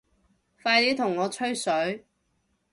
[0.63, 2.07] 快啲同我吹水